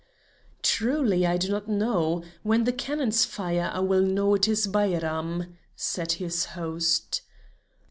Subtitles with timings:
[0.63, 2.23] "Truly, I do not know!
[2.41, 7.21] When the cannons fire, I will know it is Bairam," said his host.